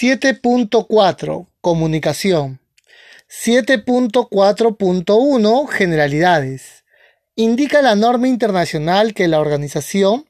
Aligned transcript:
7.4 0.00 1.48
Comunicación. 1.60 2.60
7.4.1 3.28 5.66
Generalidades. 5.66 6.84
Indica 7.34 7.82
la 7.82 7.96
norma 7.96 8.28
internacional 8.28 9.12
que 9.12 9.26
la 9.26 9.40
organización 9.40 10.26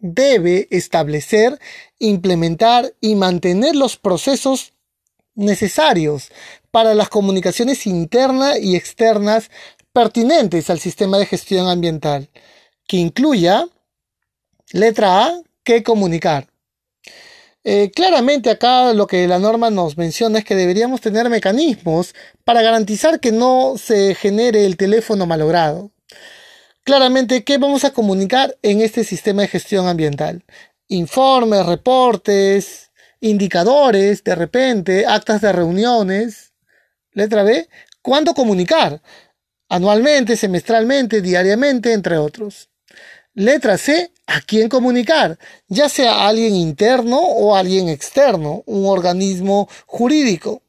debe 0.00 0.66
establecer, 0.72 1.60
implementar 2.00 2.92
y 3.00 3.14
mantener 3.14 3.76
los 3.76 3.96
procesos 3.96 4.72
necesarios 5.36 6.32
para 6.72 6.94
las 6.94 7.08
comunicaciones 7.08 7.86
internas 7.86 8.58
y 8.60 8.74
externas 8.74 9.48
pertinentes 9.92 10.70
al 10.70 10.80
sistema 10.80 11.18
de 11.18 11.26
gestión 11.26 11.68
ambiental, 11.68 12.30
que 12.88 12.96
incluya, 12.96 13.68
letra 14.72 15.26
A, 15.26 15.40
que 15.62 15.84
comunicar. 15.84 16.48
Eh, 17.66 17.90
claramente 17.94 18.50
acá 18.50 18.92
lo 18.92 19.06
que 19.06 19.26
la 19.26 19.38
norma 19.38 19.70
nos 19.70 19.96
menciona 19.96 20.38
es 20.38 20.44
que 20.44 20.54
deberíamos 20.54 21.00
tener 21.00 21.30
mecanismos 21.30 22.14
para 22.44 22.60
garantizar 22.60 23.20
que 23.20 23.32
no 23.32 23.76
se 23.78 24.14
genere 24.14 24.66
el 24.66 24.76
teléfono 24.76 25.24
malogrado. 25.26 25.90
Claramente, 26.84 27.44
¿qué 27.44 27.56
vamos 27.56 27.84
a 27.84 27.92
comunicar 27.92 28.58
en 28.62 28.82
este 28.82 29.04
sistema 29.04 29.42
de 29.42 29.48
gestión 29.48 29.88
ambiental? 29.88 30.44
Informes, 30.88 31.64
reportes, 31.64 32.90
indicadores, 33.20 34.22
de 34.22 34.34
repente, 34.34 35.06
actas 35.06 35.40
de 35.40 35.52
reuniones. 35.52 36.52
Letra 37.12 37.42
B, 37.42 37.68
¿cuándo 38.02 38.34
comunicar? 38.34 39.00
Anualmente, 39.70 40.36
semestralmente, 40.36 41.22
diariamente, 41.22 41.94
entre 41.94 42.18
otros. 42.18 42.68
Letra 43.32 43.78
C, 43.78 44.12
¿a 44.26 44.40
quién 44.40 44.68
comunicar? 44.68 45.38
Ya 45.68 45.88
sea 45.88 46.12
a 46.12 46.28
alguien 46.28 46.54
interno 46.54 47.18
o 47.18 47.54
a 47.54 47.60
alguien 47.60 47.88
externo, 47.88 48.62
un 48.66 48.86
organismo 48.86 49.68
jurídico. 49.86 50.62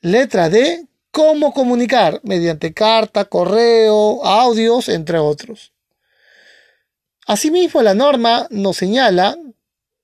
Letra 0.00 0.48
D, 0.48 0.86
¿cómo 1.10 1.52
comunicar? 1.52 2.20
Mediante 2.22 2.72
carta, 2.72 3.24
correo, 3.24 4.24
audios, 4.24 4.88
entre 4.88 5.18
otros. 5.18 5.72
Asimismo, 7.26 7.82
la 7.82 7.94
norma 7.94 8.46
nos 8.50 8.76
señala 8.76 9.36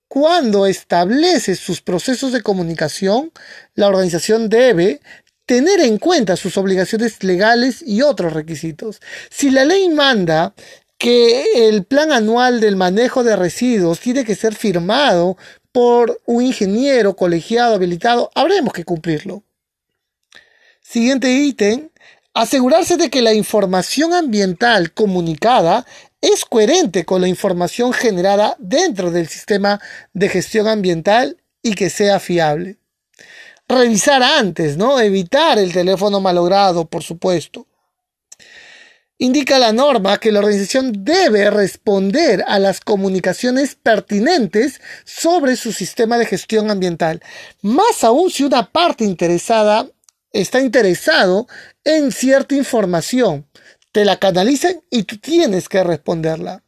cuando 0.09 0.67
establece 0.67 1.55
sus 1.55 1.81
procesos 1.81 2.33
de 2.33 2.43
comunicación, 2.43 3.33
la 3.75 3.89
organización 3.89 4.51
debe 4.51 5.01
tener 5.47 5.81
en 5.81 5.97
cuenta 5.99 6.37
sus 6.37 6.59
obligaciones 6.59 7.23
legales 7.23 7.83
y 7.87 8.03
otros 8.03 8.35
requisitos. 8.35 9.01
Si 9.31 9.51
la 9.51 9.65
ley 9.65 9.89
manda 9.89 10.55
que 11.03 11.67
el 11.69 11.85
plan 11.85 12.13
anual 12.13 12.61
del 12.61 12.77
manejo 12.77 13.25
de 13.25 13.35
residuos 13.35 13.99
tiene 13.99 14.25
que 14.25 14.37
ser 14.37 14.55
firmado 14.55 15.37
por 15.73 16.23
un 16.27 16.45
ingeniero 16.45 17.17
colegiado 17.17 17.75
habilitado, 17.75 18.31
habremos 18.37 18.73
que 18.73 18.85
cumplirlo. 18.85 19.43
Siguiente 20.81 21.29
ítem, 21.33 21.89
asegurarse 22.35 22.97
de 22.99 23.11
que 23.11 23.21
la 23.21 23.35
información 23.35 24.15
ambiental 24.15 24.93
comunicada 24.93 25.85
es 26.21 26.45
coherente 26.45 27.05
con 27.05 27.21
la 27.21 27.27
información 27.27 27.93
generada 27.93 28.55
dentro 28.61 29.11
del 29.11 29.27
sistema 29.27 29.81
de 30.13 30.29
gestión 30.29 30.69
ambiental 30.69 31.37
y 31.65 31.75
que 31.75 31.91
sea 31.91 32.21
fiable. 32.21 32.77
Revisar 33.67 34.23
antes, 34.23 34.77
¿no? 34.77 35.01
Evitar 35.01 35.59
el 35.59 35.73
teléfono 35.73 36.21
malogrado, 36.21 36.85
por 36.85 37.03
supuesto 37.03 37.67
indica 39.23 39.61
la 39.61 39.73
norma 39.73 40.19
que 40.19 40.33
la 40.33 40.41
organización 40.41 41.05
debe 41.05 41.49
responder 41.49 42.45
a 42.49 42.59
las 42.59 42.81
comunicaciones 42.81 43.77
pertinentes 43.77 44.81
sobre 45.05 45.55
su 45.55 45.73
sistema 45.73 46.19
de 46.19 46.27
gestión 46.27 46.73
ambiental, 46.73 47.23
más 47.61 48.03
aún 48.03 48.33
si 48.33 48.43
una 48.43 48.73
parte 48.73 49.05
interesada 49.05 49.89
está 50.33 50.61
interesado 50.61 51.47
en 51.85 52.11
cierta 52.11 52.57
información, 52.57 53.47
te 53.93 54.05
la 54.05 54.19
canalicen 54.19 54.83
y 54.91 55.05
tú 55.05 55.19
tienes 55.19 55.69
que 55.69 55.85
responderla. 55.85 56.65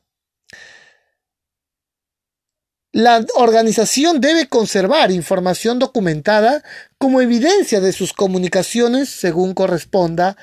La 2.92 3.26
organización 3.34 4.20
debe 4.20 4.46
conservar 4.46 5.10
información 5.10 5.80
documentada 5.80 6.62
como 6.98 7.20
evidencia 7.20 7.80
de 7.80 7.92
sus 7.92 8.12
comunicaciones 8.12 9.08
según 9.08 9.54
corresponda, 9.54 10.36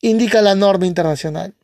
indica 0.00 0.40
la 0.40 0.54
norma 0.54 0.86
internacional. 0.86 1.57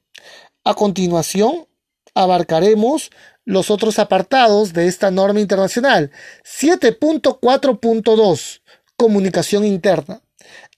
A 0.66 0.72
continuación, 0.72 1.66
abarcaremos 2.14 3.10
los 3.44 3.70
otros 3.70 3.98
apartados 3.98 4.72
de 4.72 4.86
esta 4.86 5.10
norma 5.10 5.40
internacional. 5.40 6.10
7.4.2 6.42 8.62
Comunicación 8.96 9.66
interna. 9.66 10.22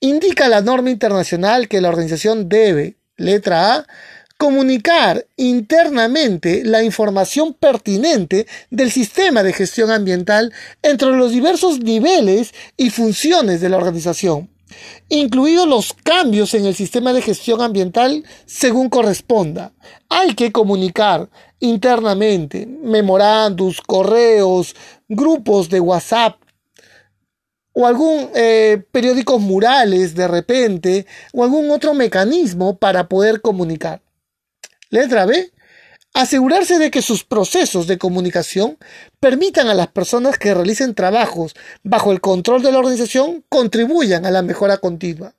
Indica 0.01 0.49
la 0.49 0.61
norma 0.61 0.91
internacional 0.91 1.69
que 1.69 1.81
la 1.81 1.89
organización 1.89 2.49
debe, 2.49 2.97
letra 3.17 3.77
A, 3.77 3.87
comunicar 4.37 5.25
internamente 5.37 6.65
la 6.65 6.83
información 6.83 7.55
pertinente 7.55 8.49
del 8.71 8.91
sistema 8.91 9.45
de 9.45 9.53
gestión 9.53 9.93
ambiental 9.93 10.53
entre 10.83 11.13
los 11.13 11.31
diversos 11.31 11.79
niveles 11.79 12.53
y 12.77 12.91
funciones 12.91 13.61
de 13.61 13.69
la 13.69 13.77
organización 13.77 14.51
incluidos 15.09 15.69
los 15.69 15.93
cambios 15.93 16.55
en 16.55 16.67
el 16.67 16.75
sistema 16.75 17.13
de 17.13 17.23
gestión 17.23 17.61
ambiental 17.61 18.25
según 18.47 18.89
corresponda. 18.89 19.73
Hay 20.09 20.35
que 20.35 20.53
comunicar 20.53 21.29
internamente, 21.61 22.67
memorandos, 22.67 23.81
correos, 23.81 24.75
grupos 25.09 25.69
de 25.69 25.81
WhatsApp 25.81 26.37
o 27.73 27.87
algún 27.87 28.31
eh, 28.35 28.83
periódicos 28.91 29.41
murales 29.41 30.15
de 30.15 30.29
repente 30.29 31.07
o 31.33 31.45
algún 31.45 31.71
otro 31.71 31.93
mecanismo 31.93 32.79
para 32.79 33.09
poder 33.09 33.43
comunicar. 33.43 34.01
Letra 34.89 35.27
B 35.27 35.53
asegurarse 36.17 36.79
de 36.79 36.91
que 36.91 37.03
sus 37.03 37.25
procesos 37.25 37.87
de 37.87 37.99
comunicación 37.99 38.79
permitan 39.21 39.69
a 39.69 39.75
las 39.75 39.89
personas 39.89 40.39
que 40.39 40.55
realicen 40.55 40.95
trabajos 40.95 41.55
bajo 41.85 42.11
el 42.11 42.23
control 42.23 42.63
de 42.63 42.73
la 42.73 42.79
organización 42.79 43.45
contribuyan 43.51 44.25
a 44.25 44.31
la 44.31 44.41
mejora 44.41 44.79
continua. 44.79 45.35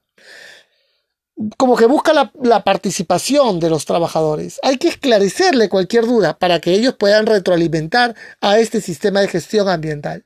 Como 1.58 1.76
que 1.76 1.88
busca 1.88 2.14
la, 2.14 2.64
participación 2.64 3.60
de 3.60 3.72
los 3.72 3.86
trabajadores. 3.86 4.60
Hay 4.62 4.78
que 4.78 4.88
esclarecerle 4.88 5.68
cualquier 5.68 6.06
duda 6.06 6.38
para 6.38 6.60
que 6.60 6.74
ellos 6.74 6.96
puedan 6.96 7.26
retroalimentar 7.26 8.16
a 8.40 8.60
este 8.60 8.80
sistema 8.80 9.22
de 9.22 9.30
gestión 9.30 9.70
ambiental 9.70 10.24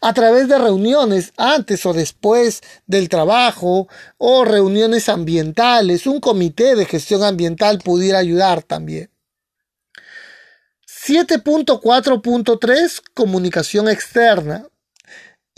a 0.00 0.12
través 0.12 0.48
de 0.48 0.58
reuniones 0.58 1.32
antes 1.36 1.86
o 1.86 1.92
después 1.92 2.62
del 2.86 3.08
trabajo 3.08 3.88
o 4.18 4.44
reuniones 4.44 5.08
ambientales. 5.08 6.06
Un 6.06 6.20
comité 6.20 6.76
de 6.76 6.86
gestión 6.86 7.22
ambiental 7.22 7.78
pudiera 7.78 8.18
ayudar 8.18 8.62
también. 8.62 9.10
7.4.3 10.86 13.02
Comunicación 13.14 13.88
externa. 13.88 14.66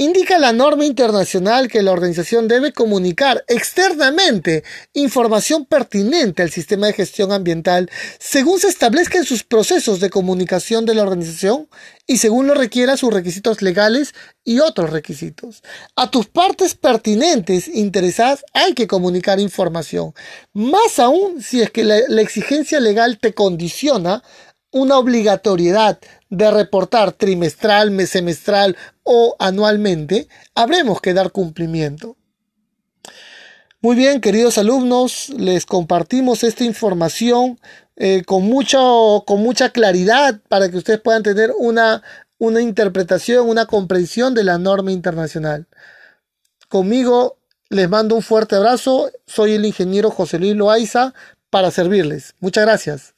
Indica 0.01 0.39
la 0.39 0.53
norma 0.53 0.85
internacional 0.85 1.67
que 1.67 1.83
la 1.83 1.91
organización 1.91 2.47
debe 2.47 2.73
comunicar 2.73 3.45
externamente 3.49 4.63
información 4.93 5.65
pertinente 5.65 6.41
al 6.41 6.53
sistema 6.53 6.87
de 6.87 6.93
gestión 6.93 7.33
ambiental 7.33 7.91
según 8.21 8.61
se 8.61 8.69
establezca 8.69 9.19
en 9.19 9.25
sus 9.25 9.43
procesos 9.43 9.99
de 9.99 10.09
comunicación 10.09 10.87
de 10.87 10.95
la 10.95 11.03
organización 11.03 11.67
y 12.07 12.19
según 12.19 12.47
lo 12.47 12.55
requiera 12.55 12.97
sus 12.97 13.13
requisitos 13.13 13.61
legales 13.61 14.15
y 14.45 14.61
otros 14.61 14.91
requisitos. 14.91 15.65
A 15.97 16.13
tus 16.13 16.29
partes 16.29 16.77
pertinentes 16.77 17.67
interesadas 17.67 18.45
hay 18.55 18.75
que 18.75 18.87
comunicar 18.87 19.41
información, 19.41 20.15
más 20.53 21.01
aún 21.01 21.43
si 21.43 21.61
es 21.61 21.71
que 21.71 21.83
la, 21.83 21.99
la 22.07 22.23
exigencia 22.23 22.79
legal 22.79 23.19
te 23.19 23.35
condiciona 23.35 24.23
una 24.71 24.99
obligatoriedad 24.99 25.99
de 26.31 26.51
reportar 26.51 27.13
trimestral, 27.13 28.07
semestral 28.07 28.77
o 29.03 29.37
anualmente, 29.39 30.29
habremos 30.55 31.01
que 31.01 31.15
dar 31.15 31.33
cumplimiento. 31.33 32.17
Muy 33.81 33.95
bien, 33.95 34.21
queridos 34.21 34.59
alumnos, 34.59 35.29
les 35.31 35.65
compartimos 35.65 36.43
esta 36.43 36.65
información 36.65 37.61
eh, 37.97 38.25
con, 38.25 38.51
con 39.25 39.41
mucha 39.41 39.71
claridad 39.71 40.41
para 40.49 40.69
que 40.69 40.77
ustedes 40.77 41.01
puedan 41.01 41.23
tener 41.23 41.53
una, 41.57 42.03
una 42.39 42.61
interpretación, 42.61 43.49
una 43.49 43.67
comprensión 43.67 44.35
de 44.35 44.45
la 44.45 44.59
norma 44.59 44.93
internacional. 44.93 45.69
Conmigo 46.69 47.39
les 47.71 47.89
mando 47.89 48.15
un 48.17 48.23
fuerte 48.23 48.57
abrazo. 48.57 49.11
Soy 49.27 49.53
el 49.53 49.65
ingeniero 49.65 50.11
José 50.11 50.39
Luis 50.39 50.57
Loaiza 50.57 51.15
para 51.51 51.71
servirles. 51.71 52.35
Muchas 52.41 52.65
gracias. 52.65 53.18